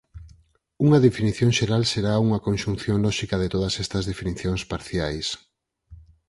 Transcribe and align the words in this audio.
Unha 0.85 0.99
definición 1.07 1.49
xeral 1.57 1.83
será 1.93 2.13
unha 2.25 2.43
conxunción 2.47 2.97
lóxica 3.05 3.35
de 3.41 3.51
todas 3.53 3.73
estas 3.83 4.03
definicións 4.11 4.61
parciais. 4.71 5.27